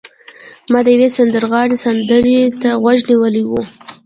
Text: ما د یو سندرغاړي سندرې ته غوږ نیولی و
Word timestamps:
ما 0.71 0.79
د 0.85 0.87
یو 0.95 1.15
سندرغاړي 1.17 1.75
سندرې 1.85 2.39
ته 2.61 2.69
غوږ 2.81 2.99
نیولی 3.09 3.43
و 3.45 3.51